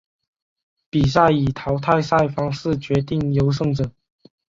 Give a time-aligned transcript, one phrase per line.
[0.89, 3.91] 比赛以淘汰赛方式决定优胜者。